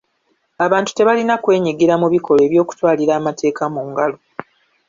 [0.65, 4.17] Abantu tebalina kwenyigira mu bikolwa eby'okutwalira amateeka mu ngalo.